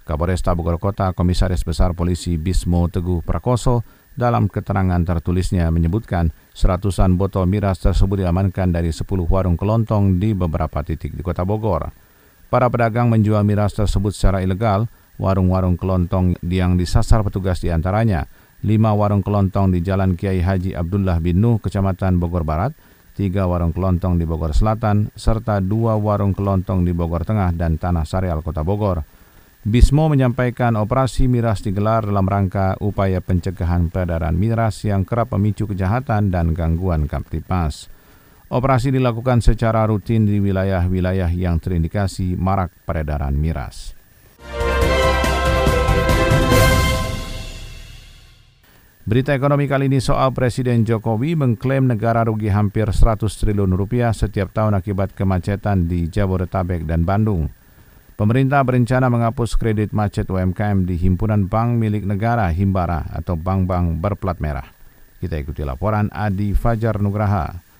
Kapolresta 0.08 0.56
Bogor 0.56 0.80
Kota 0.80 1.12
Komisaris 1.12 1.60
Besar 1.60 1.92
Polisi 1.92 2.40
Bismo 2.40 2.88
Teguh 2.88 3.20
Prakoso 3.20 3.84
dalam 4.16 4.48
keterangan 4.48 5.04
tertulisnya 5.04 5.68
menyebutkan 5.68 6.32
seratusan 6.56 7.20
botol 7.20 7.44
miras 7.44 7.84
tersebut 7.84 8.24
diamankan 8.24 8.72
dari 8.72 8.96
10 8.96 9.04
warung 9.28 9.60
kelontong 9.60 10.16
di 10.16 10.32
beberapa 10.32 10.80
titik 10.80 11.12
di 11.12 11.20
Kota 11.20 11.44
Bogor. 11.44 12.11
Para 12.52 12.68
pedagang 12.68 13.08
menjual 13.08 13.40
miras 13.48 13.72
tersebut 13.72 14.12
secara 14.12 14.44
ilegal, 14.44 14.84
warung-warung 15.16 15.80
kelontong 15.80 16.36
yang 16.44 16.76
disasar 16.76 17.24
petugas 17.24 17.64
di 17.64 17.72
antaranya– 17.72 18.28
lima 18.62 18.94
warung 18.94 19.26
kelontong 19.26 19.74
di 19.74 19.82
Jalan 19.82 20.14
Kiai 20.14 20.38
Haji 20.38 20.78
Abdullah 20.78 21.18
bin 21.18 21.42
Nuh, 21.42 21.58
Kecamatan 21.58 22.22
Bogor 22.22 22.46
Barat, 22.46 22.70
tiga 23.18 23.50
warung 23.50 23.74
kelontong 23.74 24.16
di 24.16 24.24
Bogor 24.24 24.54
Selatan, 24.54 25.10
serta 25.18 25.58
dua 25.58 25.98
warung 25.98 26.30
kelontong 26.30 26.86
di 26.86 26.94
Bogor 26.94 27.26
Tengah 27.26 27.50
dan 27.58 27.76
Tanah 27.76 28.06
Sareal 28.06 28.40
Kota 28.40 28.62
Bogor. 28.62 29.02
Bismo 29.62 30.10
menyampaikan 30.10 30.74
operasi 30.74 31.30
miras 31.30 31.62
digelar 31.62 32.02
dalam 32.02 32.26
rangka 32.26 32.74
upaya 32.82 33.22
pencegahan 33.22 33.94
peredaran 33.94 34.34
miras 34.34 34.82
yang 34.82 35.06
kerap 35.06 35.30
memicu 35.38 35.70
kejahatan 35.70 36.34
dan 36.34 36.50
gangguan 36.50 37.06
kamtipas. 37.06 37.86
Operasi 38.52 38.92
dilakukan 38.92 39.40
secara 39.40 39.88
rutin 39.88 40.28
di 40.28 40.36
wilayah-wilayah 40.36 41.32
yang 41.32 41.56
terindikasi 41.56 42.36
marak 42.36 42.68
peredaran 42.84 43.32
miras. 43.32 43.96
Berita 49.08 49.32
ekonomi 49.32 49.64
kali 49.64 49.88
ini 49.88 50.04
soal 50.04 50.36
Presiden 50.36 50.84
Jokowi 50.84 51.32
mengklaim 51.32 51.88
negara 51.88 52.28
rugi 52.28 52.52
hampir 52.52 52.92
100 52.92 53.24
triliun 53.24 53.72
rupiah 53.72 54.12
setiap 54.12 54.52
tahun 54.52 54.76
akibat 54.76 55.16
kemacetan 55.16 55.88
di 55.88 56.12
Jabodetabek 56.12 56.84
dan 56.84 57.08
Bandung. 57.08 57.48
Pemerintah 58.20 58.60
berencana 58.68 59.08
menghapus 59.08 59.56
kredit 59.56 59.96
macet 59.96 60.28
UMKM 60.28 60.84
di 60.84 61.00
Himpunan 61.00 61.48
Bank 61.48 61.80
milik 61.80 62.04
negara 62.04 62.52
Himbara 62.52 63.08
atau 63.16 63.32
bank-bank 63.32 63.96
berplat 63.96 64.44
merah. 64.44 64.68
Kita 65.24 65.40
ikuti 65.40 65.64
laporan 65.64 66.12
Adi 66.12 66.52
Fajar 66.52 67.00
Nugraha. 67.00 67.71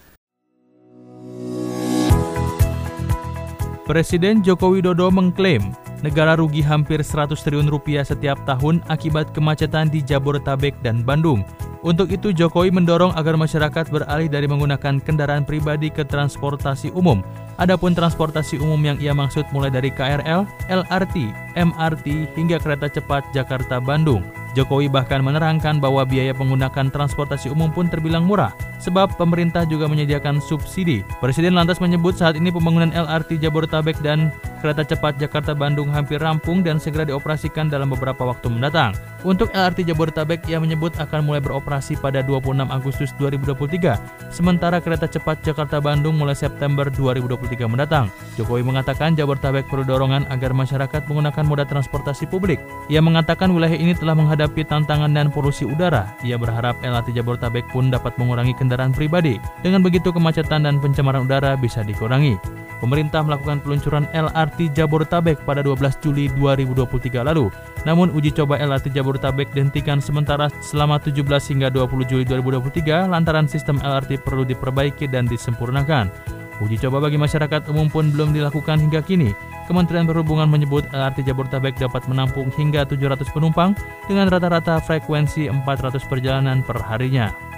Presiden 3.82 4.46
Joko 4.46 4.70
Widodo 4.70 5.10
mengklaim 5.10 5.74
negara 6.06 6.38
rugi 6.38 6.62
hampir 6.62 7.02
100 7.02 7.34
triliun 7.34 7.66
rupiah 7.66 8.06
setiap 8.06 8.38
tahun 8.46 8.78
akibat 8.86 9.34
kemacetan 9.34 9.90
di 9.90 9.98
Jabodetabek 9.98 10.78
dan 10.86 11.02
Bandung. 11.02 11.42
Untuk 11.82 12.14
itu 12.14 12.30
Jokowi 12.30 12.70
mendorong 12.70 13.10
agar 13.18 13.34
masyarakat 13.34 13.90
beralih 13.90 14.30
dari 14.30 14.46
menggunakan 14.46 15.02
kendaraan 15.02 15.42
pribadi 15.42 15.90
ke 15.90 16.06
transportasi 16.06 16.94
umum. 16.94 17.26
Adapun 17.58 17.90
transportasi 17.90 18.62
umum 18.62 18.78
yang 18.86 19.02
ia 19.02 19.10
maksud 19.10 19.42
mulai 19.50 19.74
dari 19.74 19.90
KRL, 19.90 20.46
LRT, 20.70 21.34
MRT 21.58 22.38
hingga 22.38 22.62
kereta 22.62 22.86
cepat 22.86 23.26
Jakarta-Bandung. 23.34 24.22
Jokowi 24.54 24.86
bahkan 24.86 25.26
menerangkan 25.26 25.82
bahwa 25.82 26.06
biaya 26.06 26.30
menggunakan 26.38 26.86
transportasi 26.86 27.50
umum 27.50 27.74
pun 27.74 27.90
terbilang 27.90 28.30
murah, 28.30 28.54
sebab 28.82 29.14
pemerintah 29.14 29.62
juga 29.62 29.86
menyediakan 29.86 30.42
subsidi. 30.42 31.06
Presiden 31.22 31.54
lantas 31.54 31.78
menyebut 31.78 32.18
saat 32.18 32.34
ini 32.34 32.50
pembangunan 32.50 32.90
LRT 32.90 33.38
Jabodetabek 33.38 34.02
dan 34.02 34.34
kereta 34.58 34.82
cepat 34.82 35.18
Jakarta-Bandung 35.22 35.90
hampir 35.94 36.18
rampung 36.18 36.66
dan 36.66 36.82
segera 36.82 37.06
dioperasikan 37.06 37.70
dalam 37.70 37.90
beberapa 37.94 38.26
waktu 38.26 38.50
mendatang. 38.50 38.94
Untuk 39.22 39.54
LRT 39.54 39.86
Jabodetabek, 39.86 40.50
ia 40.50 40.58
menyebut 40.58 40.98
akan 40.98 41.22
mulai 41.22 41.38
beroperasi 41.38 41.94
pada 42.02 42.26
26 42.26 42.66
Agustus 42.66 43.14
2023, 43.22 44.34
sementara 44.34 44.82
kereta 44.82 45.06
cepat 45.06 45.38
Jakarta-Bandung 45.46 46.18
mulai 46.18 46.34
September 46.34 46.90
2023 46.90 47.70
mendatang. 47.70 48.10
Jokowi 48.34 48.66
mengatakan 48.66 49.14
Jabodetabek 49.14 49.70
perlu 49.70 49.86
dorongan 49.86 50.26
agar 50.26 50.50
masyarakat 50.50 51.06
menggunakan 51.06 51.44
moda 51.46 51.62
transportasi 51.62 52.26
publik. 52.26 52.58
Ia 52.90 52.98
mengatakan 52.98 53.54
wilayah 53.54 53.78
ini 53.78 53.94
telah 53.94 54.18
menghadapi 54.18 54.66
tantangan 54.66 55.14
dan 55.14 55.30
polusi 55.30 55.62
udara, 55.62 56.18
ia 56.26 56.34
berharap 56.34 56.82
LRT 56.82 57.14
Jabodetabek 57.14 57.70
pun 57.70 57.94
dapat 57.94 58.18
mengurangi 58.18 58.58
kendaraan 58.58 58.71
pribadi. 58.96 59.36
Dengan 59.60 59.84
begitu 59.84 60.08
kemacetan 60.12 60.64
dan 60.64 60.80
pencemaran 60.80 61.28
udara 61.28 61.58
bisa 61.58 61.84
dikurangi. 61.84 62.36
Pemerintah 62.82 63.22
melakukan 63.22 63.62
peluncuran 63.62 64.10
LRT 64.10 64.74
Jabodetabek 64.74 65.46
pada 65.46 65.62
12 65.62 66.02
Juli 66.02 66.26
2023 66.34 67.22
lalu. 67.22 67.46
Namun 67.86 68.10
uji 68.10 68.34
coba 68.34 68.58
LRT 68.58 68.90
Jabodetabek 68.90 69.54
dihentikan 69.54 70.02
sementara 70.02 70.50
selama 70.58 70.98
17 70.98 71.22
hingga 71.54 71.70
20 71.70 72.10
Juli 72.10 72.24
2023 72.26 73.06
lantaran 73.06 73.46
sistem 73.46 73.78
LRT 73.78 74.26
perlu 74.26 74.42
diperbaiki 74.42 75.06
dan 75.06 75.30
disempurnakan. 75.30 76.10
Uji 76.58 76.74
coba 76.82 77.06
bagi 77.06 77.22
masyarakat 77.22 77.70
umum 77.70 77.86
pun 77.86 78.10
belum 78.10 78.34
dilakukan 78.34 78.82
hingga 78.82 78.98
kini. 79.02 79.30
Kementerian 79.70 80.06
Perhubungan 80.10 80.50
menyebut 80.50 80.82
LRT 80.90 81.22
Jabodetabek 81.22 81.78
dapat 81.78 82.02
menampung 82.10 82.50
hingga 82.58 82.82
700 82.82 83.30
penumpang 83.30 83.78
dengan 84.10 84.26
rata-rata 84.26 84.82
frekuensi 84.82 85.46
400 85.46 86.02
perjalanan 86.10 86.66
per 86.66 86.82
harinya. 86.82 87.51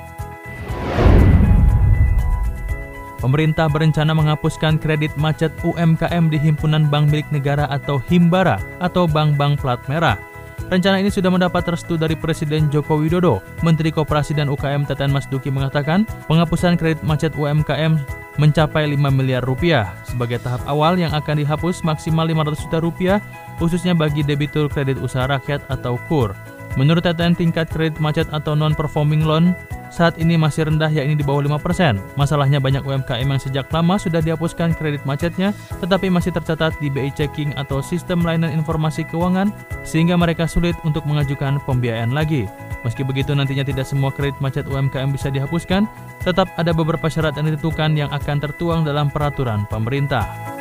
Pemerintah 3.25 3.73
berencana 3.73 4.13
menghapuskan 4.13 4.77
kredit 4.77 5.17
macet 5.17 5.49
UMKM 5.65 6.29
di 6.29 6.37
Himpunan 6.37 6.93
Bank 6.93 7.09
Milik 7.09 7.25
Negara 7.33 7.65
atau 7.73 7.97
Himbara 7.97 8.61
atau 8.85 9.09
bank-bank 9.09 9.65
plat 9.65 9.81
merah. 9.89 10.21
Rencana 10.69 11.01
ini 11.01 11.09
sudah 11.09 11.33
mendapat 11.33 11.65
restu 11.73 11.97
dari 11.97 12.21
Presiden 12.21 12.69
Joko 12.69 13.01
Widodo. 13.01 13.41
Menteri 13.65 13.89
Koperasi 13.89 14.37
dan 14.37 14.53
UKM 14.53 14.85
Teten 14.85 15.09
Mas 15.09 15.25
Duki 15.25 15.49
mengatakan, 15.49 16.05
penghapusan 16.29 16.77
kredit 16.77 17.01
macet 17.01 17.33
UMKM 17.33 17.97
mencapai 18.37 18.93
5 18.93 19.09
miliar 19.09 19.41
rupiah. 19.41 19.97
Sebagai 20.05 20.45
tahap 20.45 20.61
awal 20.69 21.01
yang 21.01 21.17
akan 21.17 21.41
dihapus 21.41 21.81
maksimal 21.81 22.29
500 22.29 22.61
juta 22.61 22.79
rupiah 22.85 23.19
khususnya 23.57 23.97
bagi 23.97 24.21
debitur 24.21 24.69
kredit 24.69 25.01
usaha 25.01 25.25
rakyat 25.25 25.65
atau 25.73 25.97
KUR. 26.13 26.37
Menurut 26.75 27.07
TTN 27.07 27.39
tingkat 27.39 27.71
kredit 27.71 28.03
macet 28.03 28.27
atau 28.35 28.59
non-performing 28.59 29.23
loan 29.23 29.55
saat 29.95 30.19
ini 30.19 30.35
masih 30.35 30.67
rendah 30.67 30.91
yakni 30.91 31.15
di 31.15 31.23
bawah 31.23 31.47
5%. 31.47 32.19
Masalahnya 32.19 32.59
banyak 32.59 32.83
UMKM 32.83 33.29
yang 33.31 33.39
sejak 33.39 33.71
lama 33.71 33.95
sudah 33.95 34.19
dihapuskan 34.19 34.75
kredit 34.75 35.07
macetnya 35.07 35.55
tetapi 35.79 36.11
masih 36.11 36.35
tercatat 36.35 36.75
di 36.83 36.91
BI 36.91 37.15
Checking 37.15 37.55
atau 37.55 37.79
Sistem 37.79 38.27
Layanan 38.27 38.51
Informasi 38.59 39.07
Keuangan 39.07 39.55
sehingga 39.87 40.19
mereka 40.19 40.51
sulit 40.51 40.75
untuk 40.83 41.07
mengajukan 41.07 41.63
pembiayaan 41.63 42.11
lagi. 42.11 42.51
Meski 42.83 43.07
begitu 43.07 43.33
nantinya 43.33 43.65
tidak 43.65 43.89
semua 43.89 44.13
kredit 44.13 44.37
macet 44.45 44.69
UMKM 44.69 45.09
bisa 45.09 45.33
dihapuskan, 45.33 45.89
tetap 46.21 46.53
ada 46.61 46.75
beberapa 46.77 47.09
syarat 47.09 47.33
yang 47.39 47.49
ditentukan 47.49 47.97
yang 47.97 48.11
akan 48.13 48.37
tertuang 48.45 48.85
dalam 48.85 49.09
peraturan 49.09 49.65
pemerintah. 49.73 50.54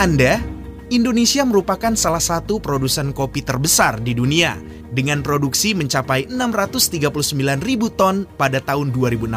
Anda, 0.00 0.40
Indonesia 0.88 1.44
merupakan 1.44 1.92
salah 1.92 2.24
satu 2.24 2.56
produsen 2.56 3.12
kopi 3.12 3.44
terbesar 3.44 4.00
di 4.00 4.16
dunia 4.16 4.56
dengan 4.96 5.20
produksi 5.20 5.76
mencapai 5.76 6.24
639 6.24 7.36
ribu 7.60 7.92
ton 7.92 8.24
pada 8.40 8.64
tahun 8.64 8.96
2016. 8.96 9.28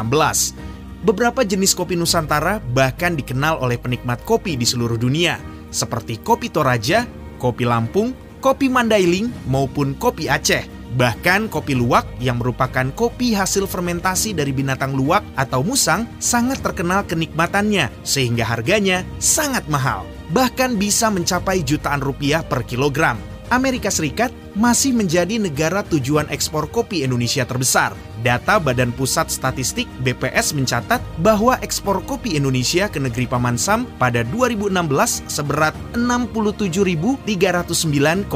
Beberapa 1.04 1.44
jenis 1.44 1.76
kopi 1.76 2.00
Nusantara 2.00 2.64
bahkan 2.72 3.12
dikenal 3.12 3.60
oleh 3.60 3.76
penikmat 3.76 4.24
kopi 4.24 4.56
di 4.56 4.64
seluruh 4.64 4.96
dunia, 4.96 5.36
seperti 5.68 6.16
kopi 6.24 6.48
Toraja, 6.48 7.04
kopi 7.36 7.68
Lampung, 7.68 8.16
kopi 8.40 8.72
Mandailing, 8.72 9.28
maupun 9.44 9.92
kopi 10.00 10.32
Aceh. 10.32 10.64
Bahkan 10.96 11.52
kopi 11.52 11.76
luwak 11.76 12.08
yang 12.24 12.40
merupakan 12.40 12.88
kopi 12.96 13.36
hasil 13.36 13.68
fermentasi 13.68 14.32
dari 14.32 14.56
binatang 14.56 14.96
luwak 14.96 15.28
atau 15.36 15.60
musang 15.60 16.08
sangat 16.24 16.64
terkenal 16.64 17.04
kenikmatannya 17.04 17.92
sehingga 18.00 18.48
harganya 18.48 19.04
sangat 19.20 19.68
mahal. 19.68 20.13
Bahkan 20.32 20.80
bisa 20.80 21.12
mencapai 21.12 21.60
jutaan 21.66 22.00
rupiah 22.00 22.40
per 22.40 22.64
kilogram. 22.64 23.20
Amerika 23.52 23.92
Serikat 23.92 24.32
masih 24.56 24.96
menjadi 24.96 25.36
negara 25.36 25.84
tujuan 25.84 26.24
ekspor 26.32 26.64
kopi 26.72 27.04
Indonesia 27.04 27.44
terbesar. 27.44 27.92
Data 28.24 28.56
Badan 28.56 28.88
Pusat 28.96 29.28
Statistik 29.28 29.84
BPS 30.00 30.56
mencatat 30.56 31.04
bahwa 31.20 31.60
ekspor 31.60 32.00
kopi 32.08 32.40
Indonesia 32.40 32.88
ke 32.88 32.96
negeri 32.96 33.28
Paman 33.28 33.60
Sam 33.60 33.84
pada 34.00 34.24
2016 34.32 35.28
seberat 35.28 35.76
67.309,2 35.92 38.32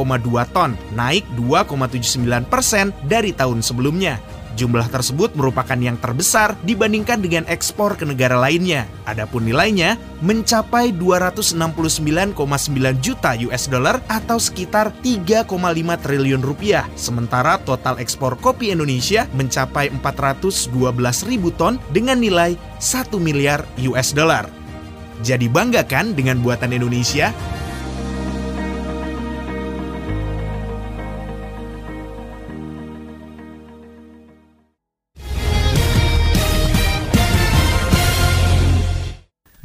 ton, 0.52 0.76
naik 0.92 1.24
2,79 1.40 2.52
persen 2.52 2.92
dari 3.08 3.32
tahun 3.32 3.64
sebelumnya. 3.64 4.20
Jumlah 4.58 4.90
tersebut 4.90 5.38
merupakan 5.38 5.78
yang 5.78 5.94
terbesar 6.02 6.58
dibandingkan 6.66 7.22
dengan 7.22 7.46
ekspor 7.46 7.94
ke 7.94 8.02
negara 8.02 8.34
lainnya. 8.34 8.90
Adapun 9.06 9.46
nilainya 9.46 9.94
mencapai 10.18 10.90
269,9 10.98 12.34
juta 12.98 13.38
US 13.46 13.70
dollar 13.70 14.02
atau 14.10 14.42
sekitar 14.42 14.90
3,5 15.06 15.46
triliun 16.02 16.42
rupiah. 16.42 16.90
Sementara 16.98 17.62
total 17.62 18.02
ekspor 18.02 18.34
kopi 18.42 18.74
Indonesia 18.74 19.30
mencapai 19.38 19.94
412 19.94 20.74
ribu 21.30 21.54
ton 21.54 21.78
dengan 21.94 22.18
nilai 22.18 22.58
1 22.82 23.14
miliar 23.22 23.62
US 23.94 24.10
dollar. 24.10 24.50
Jadi 25.22 25.46
bangga 25.46 25.86
kan 25.86 26.18
dengan 26.18 26.42
buatan 26.42 26.74
Indonesia? 26.74 27.30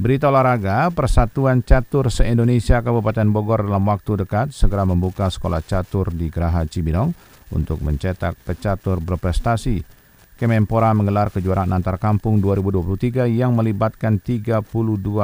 Berita 0.03 0.27
olahraga, 0.27 0.91
Persatuan 0.91 1.63
Catur 1.63 2.12
se-Indonesia 2.12 2.83
Kabupaten 2.83 3.24
Bogor 3.31 3.63
dalam 3.63 3.88
waktu 3.88 4.19
dekat 4.19 4.51
segera 4.51 4.83
membuka 4.83 5.31
sekolah 5.31 5.63
catur 5.63 6.12
di 6.12 6.27
Geraha 6.27 6.67
Cibinong 6.67 7.15
untuk 7.55 7.79
mencetak 7.79 8.36
pecatur 8.43 9.00
berprestasi. 9.00 9.79
Kemenpora 10.36 10.91
menggelar 10.91 11.31
kejuaraan 11.31 11.72
antar 11.72 12.03
kampung 12.03 12.43
2023 12.43 13.31
yang 13.31 13.55
melibatkan 13.55 14.19
32 14.19 14.67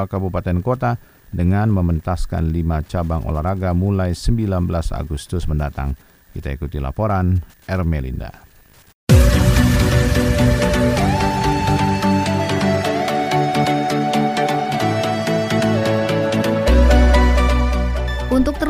kabupaten 0.08 0.58
kota 0.64 0.96
dengan 1.28 1.76
mementaskan 1.76 2.48
5 2.48 2.88
cabang 2.88 3.28
olahraga 3.28 3.76
mulai 3.76 4.16
19 4.16 4.48
Agustus 4.96 5.44
mendatang. 5.52 6.00
Kita 6.32 6.56
ikuti 6.56 6.80
laporan 6.80 7.36
Ermelinda. 7.68 8.49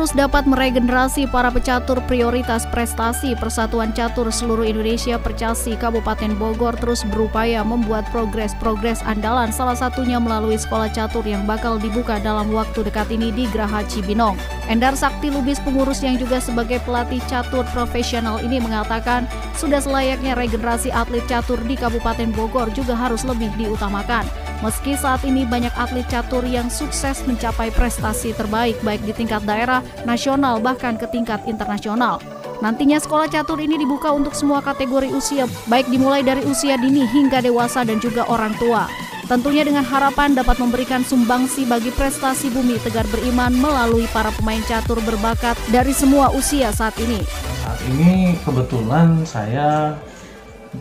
Terus 0.00 0.16
dapat 0.16 0.48
meregenerasi 0.48 1.28
para 1.28 1.52
pecatur 1.52 2.00
prioritas 2.08 2.64
prestasi, 2.72 3.36
Persatuan 3.36 3.92
Catur 3.92 4.32
seluruh 4.32 4.64
Indonesia 4.64 5.20
Percasi 5.20 5.76
Kabupaten 5.76 6.40
Bogor 6.40 6.72
terus 6.80 7.04
berupaya 7.04 7.60
membuat 7.60 8.08
progres-progres 8.08 9.04
andalan 9.04 9.52
salah 9.52 9.76
satunya 9.76 10.16
melalui 10.16 10.56
sekolah 10.56 10.88
catur 10.88 11.20
yang 11.28 11.44
bakal 11.44 11.76
dibuka 11.76 12.16
dalam 12.16 12.48
waktu 12.48 12.80
dekat 12.80 13.12
ini 13.12 13.28
di 13.28 13.44
Geraha 13.52 13.84
Cibinong. 13.92 14.40
Endar 14.72 14.96
Sakti 14.96 15.28
Lubis 15.28 15.60
pengurus 15.60 16.00
yang 16.00 16.16
juga 16.16 16.40
sebagai 16.40 16.80
pelatih 16.88 17.20
catur 17.28 17.68
profesional 17.68 18.40
ini 18.40 18.56
mengatakan 18.56 19.28
sudah 19.52 19.84
selayaknya 19.84 20.32
regenerasi 20.32 20.88
atlet 20.96 21.28
catur 21.28 21.60
di 21.68 21.76
Kabupaten 21.76 22.32
Bogor 22.32 22.72
juga 22.72 22.96
harus 22.96 23.20
lebih 23.28 23.52
diutamakan. 23.60 24.24
Meski 24.60 24.92
saat 24.92 25.24
ini 25.24 25.48
banyak 25.48 25.72
atlet 25.72 26.04
catur 26.04 26.44
yang 26.44 26.68
sukses 26.68 27.24
mencapai 27.24 27.72
prestasi 27.72 28.36
terbaik 28.36 28.76
baik 28.84 29.00
di 29.08 29.16
tingkat 29.16 29.40
daerah, 29.48 29.80
nasional 30.04 30.60
bahkan 30.60 31.00
ke 31.00 31.08
tingkat 31.08 31.40
internasional. 31.48 32.20
Nantinya 32.60 33.00
sekolah 33.00 33.32
catur 33.32 33.56
ini 33.56 33.80
dibuka 33.80 34.12
untuk 34.12 34.36
semua 34.36 34.60
kategori 34.60 35.08
usia, 35.16 35.48
baik 35.64 35.88
dimulai 35.88 36.20
dari 36.20 36.44
usia 36.44 36.76
dini 36.76 37.08
hingga 37.08 37.40
dewasa 37.40 37.88
dan 37.88 38.04
juga 38.04 38.28
orang 38.28 38.52
tua. 38.60 38.84
Tentunya 39.24 39.64
dengan 39.64 39.80
harapan 39.80 40.36
dapat 40.36 40.60
memberikan 40.60 41.00
sumbangsi 41.08 41.64
bagi 41.64 41.88
prestasi 41.88 42.52
bumi 42.52 42.76
Tegar 42.84 43.08
Beriman 43.08 43.56
melalui 43.56 44.04
para 44.12 44.28
pemain 44.36 44.60
catur 44.68 45.00
berbakat 45.00 45.56
dari 45.72 45.96
semua 45.96 46.28
usia 46.36 46.68
saat 46.68 46.92
ini. 47.00 47.24
Saat 47.64 47.80
ini 47.96 48.36
kebetulan 48.44 49.24
saya 49.24 49.96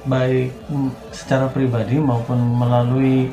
baik 0.04 0.52
secara 1.16 1.48
pribadi 1.48 1.96
maupun 2.02 2.60
melalui 2.60 3.32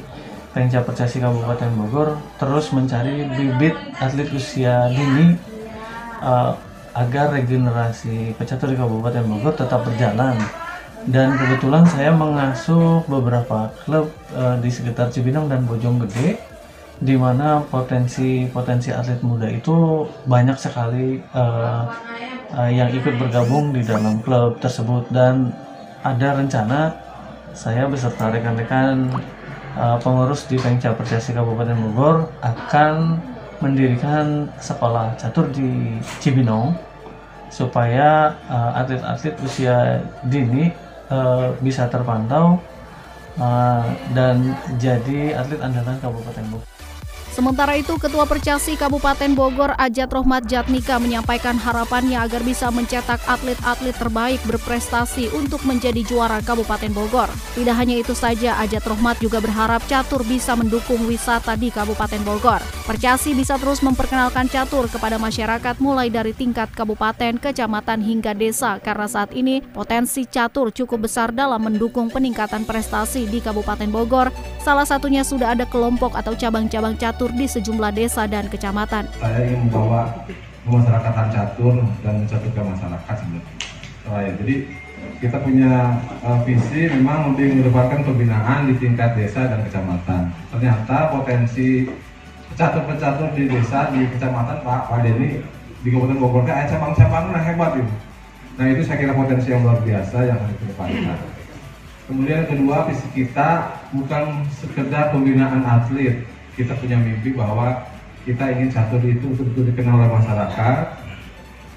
Pengca 0.57 0.81
Percasi 0.81 1.21
Kabupaten 1.21 1.69
Bogor 1.77 2.17
terus 2.41 2.73
mencari 2.73 3.29
bibit 3.37 3.77
atlet 4.01 4.25
usia 4.33 4.89
dini 4.89 5.37
uh, 6.25 6.57
agar 6.97 7.37
regenerasi 7.37 8.33
pecatur 8.41 8.73
di 8.73 8.81
Kabupaten 8.81 9.21
Bogor 9.29 9.53
tetap 9.53 9.85
berjalan. 9.85 10.41
Dan 11.05 11.37
kebetulan 11.37 11.85
saya 11.85 12.09
mengasuh 12.09 13.05
beberapa 13.05 13.69
klub 13.85 14.09
uh, 14.33 14.57
di 14.57 14.73
sekitar 14.73 15.13
Cibinong 15.13 15.53
dan 15.53 15.69
Bojonggede 15.69 16.41
di 16.97 17.15
mana 17.21 17.61
potensi-potensi 17.61 18.89
atlet 18.89 19.21
muda 19.21 19.53
itu 19.53 20.09
banyak 20.25 20.57
sekali 20.57 21.21
uh, 21.37 21.85
uh, 22.57 22.71
yang 22.73 22.89
ikut 22.89 23.21
bergabung 23.21 23.77
di 23.77 23.85
dalam 23.85 24.25
klub 24.25 24.57
tersebut 24.57 25.05
dan 25.13 25.53
ada 26.01 26.41
rencana 26.41 26.97
saya 27.53 27.85
beserta 27.85 28.33
rekan-rekan 28.33 29.13
uh, 29.77 29.97
pengurus 30.01 30.49
di 30.49 30.57
Pengca 30.57 30.97
Percasi 30.97 31.37
Kabupaten 31.37 31.77
Bogor 31.77 32.33
akan 32.41 33.21
mendirikan 33.61 34.49
sekolah 34.61 35.17
catur 35.17 35.49
di 35.53 35.97
Cibinong 36.21 36.77
supaya 37.49 38.37
uh, 38.51 38.77
atlet-atlet 38.77 39.37
uh, 39.39 39.47
usia 39.47 39.77
dini 40.27 40.73
uh, 41.09 41.55
bisa 41.63 41.89
terpantau 41.89 42.61
uh, 43.41 43.87
dan 44.13 44.57
jadi 44.77 45.41
atlet 45.41 45.61
andalan 45.63 45.97
Kabupaten 46.03 46.45
Bogor. 46.53 46.76
Sementara 47.37 47.77
itu, 47.77 48.01
Ketua 48.01 48.25
Percasi 48.25 48.81
Kabupaten 48.81 49.37
Bogor 49.37 49.77
Ajat 49.77 50.09
Rohmat 50.09 50.49
Jatnika 50.49 50.97
menyampaikan 50.97 51.61
harapannya 51.61 52.17
agar 52.17 52.41
bisa 52.41 52.73
mencetak 52.73 53.21
atlet-atlet 53.29 53.93
terbaik 53.93 54.41
berprestasi 54.49 55.29
untuk 55.37 55.61
menjadi 55.69 56.01
juara 56.01 56.41
Kabupaten 56.41 56.89
Bogor. 56.97 57.29
Tidak 57.53 57.77
hanya 57.77 58.01
itu 58.01 58.17
saja, 58.17 58.57
Ajat 58.57 58.89
Rohmat 58.89 59.21
juga 59.21 59.45
berharap 59.45 59.85
catur 59.85 60.25
bisa 60.25 60.57
mendukung 60.57 61.05
wisata 61.05 61.61
di 61.61 61.69
Kabupaten 61.69 62.25
Bogor. 62.25 62.65
Percasi 62.89 63.37
bisa 63.37 63.61
terus 63.61 63.85
memperkenalkan 63.85 64.49
catur 64.49 64.89
kepada 64.89 65.21
masyarakat 65.21 65.77
mulai 65.77 66.09
dari 66.09 66.33
tingkat 66.33 66.73
kabupaten, 66.73 67.37
kecamatan 67.37 68.01
hingga 68.01 68.33
desa 68.33 68.81
karena 68.81 69.05
saat 69.05 69.37
ini 69.37 69.61
potensi 69.61 70.25
catur 70.25 70.73
cukup 70.73 71.05
besar 71.05 71.37
dalam 71.37 71.61
mendukung 71.61 72.09
peningkatan 72.09 72.65
prestasi 72.65 73.29
di 73.29 73.45
Kabupaten 73.45 73.93
Bogor. 73.93 74.56
Salah 74.67 74.83
satunya 74.83 75.23
sudah 75.23 75.55
ada 75.55 75.63
kelompok 75.63 76.19
atau 76.19 76.35
cabang-cabang 76.35 76.99
catur 76.99 77.31
catur 77.31 77.31
di 77.39 77.47
sejumlah 77.47 77.95
desa 77.95 78.27
dan 78.27 78.51
kecamatan. 78.51 79.07
Saya 79.23 79.47
ingin 79.47 79.71
membawa 79.71 80.11
kemasyarakatan 80.67 81.27
catur 81.31 81.75
dan 82.03 82.15
mencaturkan 82.27 82.75
masyarakat 82.75 83.15
sebenarnya. 83.15 83.55
ya. 84.27 84.33
Jadi 84.43 84.55
kita 85.23 85.39
punya 85.39 86.03
uh, 86.27 86.43
visi 86.43 86.91
memang 86.91 87.31
lebih 87.31 87.55
mengedepankan 87.55 88.11
pembinaan 88.11 88.67
di 88.67 88.75
tingkat 88.83 89.15
desa 89.15 89.47
dan 89.47 89.63
kecamatan. 89.71 90.35
Ternyata 90.51 91.15
potensi 91.15 91.87
pecatur-pecatur 92.51 93.39
di 93.39 93.47
desa 93.47 93.95
di 93.95 94.03
kecamatan 94.19 94.67
Pak 94.67 94.91
Pak 94.91 94.99
Deni 95.07 95.47
di 95.87 95.89
Kabupaten 95.95 96.19
Bogor 96.19 96.43
ada 96.43 96.67
cabang-cabangnya 96.67 97.39
hebat 97.39 97.71
itu. 97.79 97.95
Nah 98.59 98.67
itu 98.67 98.83
saya 98.83 98.99
kira 98.99 99.15
potensi 99.15 99.47
yang 99.47 99.63
luar 99.63 99.79
biasa 99.79 100.27
yang 100.27 100.43
harus 100.43 100.59
dikedepankan. 100.59 101.36
Kemudian 102.07 102.47
kedua 102.47 102.87
visi 102.87 103.07
kita 103.11 103.83
bukan 103.91 104.47
sekedar 104.63 105.11
pembinaan 105.11 105.67
atlet, 105.67 106.23
kita 106.55 106.79
punya 106.79 106.95
mimpi 107.03 107.35
bahwa 107.35 107.83
kita 108.23 108.55
ingin 108.55 108.71
catur 108.71 109.03
itu 109.03 109.27
untuk 109.27 109.67
dikenal 109.67 109.99
oleh 109.99 110.11
masyarakat. 110.15 111.03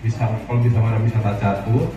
Bisa 0.06 0.30
kalau 0.46 0.62
bisa 0.62 0.78
mana 0.78 1.02
wisata 1.02 1.34
catur. 1.42 1.90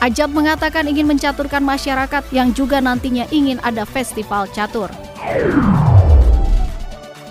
Ajab 0.00 0.30
mengatakan 0.32 0.88
ingin 0.88 1.10
mencaturkan 1.10 1.60
masyarakat 1.60 2.24
yang 2.32 2.56
juga 2.56 2.80
nantinya 2.80 3.28
ingin 3.28 3.60
ada 3.60 3.84
festival 3.84 4.48
catur. 4.50 4.88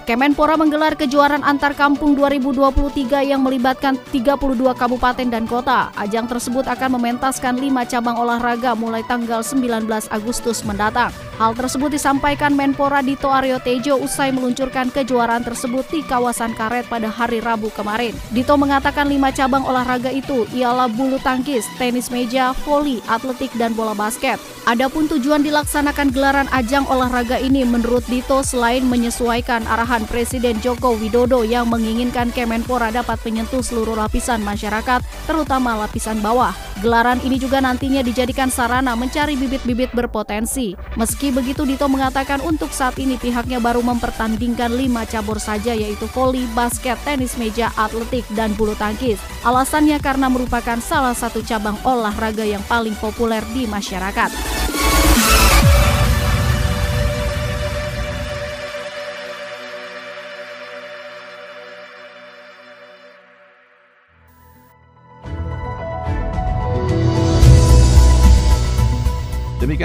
Kemenpora 0.08 0.56
menggelar 0.56 0.96
kejuaraan 0.96 1.44
antar 1.44 1.76
kampung 1.76 2.16
2023 2.16 3.28
yang 3.28 3.44
melibatkan 3.44 4.00
32 4.16 4.56
kabupaten 4.72 5.28
dan 5.28 5.44
kota. 5.44 5.92
Ajang 6.00 6.32
tersebut 6.32 6.64
akan 6.64 6.96
mementaskan 6.96 7.60
5 7.60 7.92
cabang 7.92 8.16
olahraga 8.16 8.72
mulai 8.72 9.04
tanggal 9.04 9.44
19 9.44 9.84
Agustus 10.08 10.64
mendatang. 10.64 11.12
Hal 11.36 11.52
tersebut 11.60 11.92
disampaikan 11.92 12.56
Menpora 12.56 13.04
Dito 13.04 13.28
Aryo 13.28 13.60
Tejo 13.60 14.00
usai 14.00 14.32
meluncurkan 14.32 14.96
kejuaraan 14.96 15.44
tersebut 15.44 15.84
di 15.92 16.00
kawasan 16.08 16.56
Karet 16.56 16.88
pada 16.88 17.12
hari 17.12 17.44
Rabu 17.44 17.68
kemarin. 17.76 18.16
Dito 18.32 18.56
mengatakan 18.56 19.12
5 19.12 19.36
cabang 19.36 19.68
olahraga 19.68 20.08
itu 20.08 20.48
ialah 20.56 20.88
bulu 20.88 21.20
tangkis, 21.20 21.68
tenis 21.76 22.08
meja, 22.16 22.56
voli, 22.64 23.04
atletik, 23.12 23.52
dan 23.60 23.76
bola 23.76 23.92
basket. 23.92 24.40
Adapun 24.68 25.12
tujuan 25.12 25.44
dilaksanakan 25.44 26.16
gelaran 26.16 26.48
ajang 26.56 26.88
olahraga 26.88 27.40
ini 27.44 27.68
menurut 27.68 28.08
Dito 28.08 28.40
selain 28.40 28.88
menyesuaikan 28.88 29.68
arahan 29.68 29.97
arahan 29.98 30.14
Presiden 30.14 30.62
Joko 30.62 30.94
Widodo 30.94 31.42
yang 31.42 31.74
menginginkan 31.74 32.30
Kemenpora 32.30 32.94
dapat 32.94 33.18
menyentuh 33.26 33.66
seluruh 33.66 33.98
lapisan 33.98 34.46
masyarakat, 34.46 35.02
terutama 35.26 35.74
lapisan 35.74 36.22
bawah. 36.22 36.54
Gelaran 36.86 37.18
ini 37.26 37.42
juga 37.42 37.58
nantinya 37.58 38.06
dijadikan 38.06 38.54
sarana 38.54 38.94
mencari 38.94 39.34
bibit-bibit 39.34 39.90
berpotensi. 39.98 40.78
Meski 40.94 41.34
begitu, 41.34 41.66
Dito 41.66 41.90
mengatakan 41.90 42.46
untuk 42.46 42.70
saat 42.70 43.02
ini 43.02 43.18
pihaknya 43.18 43.58
baru 43.58 43.82
mempertandingkan 43.82 44.70
lima 44.78 45.02
cabur 45.10 45.42
saja 45.42 45.74
yaitu 45.74 46.06
voli, 46.14 46.46
basket, 46.54 47.02
tenis 47.02 47.34
meja, 47.42 47.74
atletik, 47.74 48.22
dan 48.38 48.54
bulu 48.54 48.78
tangkis. 48.78 49.18
Alasannya 49.42 49.98
karena 49.98 50.30
merupakan 50.30 50.78
salah 50.78 51.18
satu 51.18 51.42
cabang 51.42 51.82
olahraga 51.82 52.46
yang 52.46 52.62
paling 52.70 52.94
populer 53.02 53.42
di 53.58 53.66
masyarakat. 53.66 54.57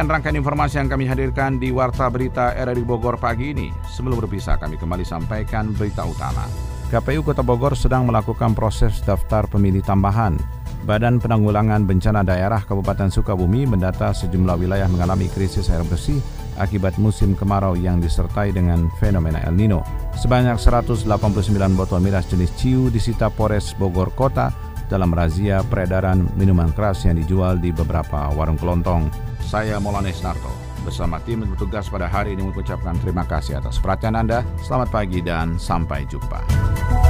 Demikian 0.03 0.19
rangkaian 0.19 0.43
informasi 0.43 0.75
yang 0.83 0.91
kami 0.91 1.07
hadirkan 1.07 1.63
di 1.63 1.71
Warta 1.71 2.11
Berita 2.11 2.51
RRI 2.59 2.83
Bogor 2.83 3.23
pagi 3.23 3.55
ini. 3.55 3.71
Sebelum 3.87 4.19
berpisah, 4.19 4.59
kami 4.59 4.75
kembali 4.75 5.07
sampaikan 5.07 5.71
berita 5.71 6.03
utama. 6.03 6.43
KPU 6.91 7.23
Kota 7.23 7.47
Bogor 7.47 7.79
sedang 7.79 8.11
melakukan 8.11 8.51
proses 8.51 8.99
daftar 9.07 9.47
pemilih 9.47 9.79
tambahan. 9.87 10.43
Badan 10.83 11.23
Penanggulangan 11.23 11.87
Bencana 11.87 12.27
Daerah 12.27 12.67
Kabupaten 12.67 13.15
Sukabumi 13.15 13.63
mendata 13.63 14.11
sejumlah 14.11 14.59
wilayah 14.59 14.91
mengalami 14.91 15.31
krisis 15.31 15.71
air 15.71 15.87
bersih 15.87 16.19
akibat 16.59 16.99
musim 16.99 17.39
kemarau 17.39 17.79
yang 17.79 18.03
disertai 18.03 18.51
dengan 18.51 18.91
fenomena 18.99 19.39
El 19.47 19.55
Nino. 19.55 19.87
Sebanyak 20.19 20.59
189 20.59 21.07
botol 21.79 22.03
miras 22.03 22.27
jenis 22.27 22.51
Ciu 22.59 22.91
disita 22.91 23.31
Polres 23.31 23.71
Bogor 23.79 24.11
Kota 24.19 24.51
dalam 24.93 25.09
razia 25.09 25.65
peredaran 25.65 26.29
minuman 26.37 26.69
keras 26.77 27.09
yang 27.09 27.17
dijual 27.17 27.57
di 27.57 27.73
beberapa 27.73 28.29
warung 28.37 28.61
kelontong. 28.61 29.09
Saya 29.41 29.81
Molanes 29.81 30.21
Narto. 30.21 30.53
Bersama 30.85 31.17
tim 31.25 31.41
bertugas 31.49 31.89
pada 31.89 32.11
hari 32.11 32.37
ini 32.37 32.45
mengucapkan 32.45 32.93
terima 33.01 33.25
kasih 33.25 33.57
atas 33.57 33.81
perhatian 33.81 34.21
Anda. 34.21 34.45
Selamat 34.61 34.93
pagi 34.93 35.25
dan 35.25 35.57
sampai 35.57 36.05
jumpa. 36.05 37.02